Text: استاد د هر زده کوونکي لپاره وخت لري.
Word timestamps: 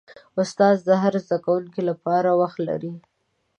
استاد 0.41 0.77
د 0.87 0.89
هر 1.01 1.13
زده 1.25 1.37
کوونکي 1.45 1.81
لپاره 1.89 2.29
وخت 2.41 2.59
لري. 2.69 2.93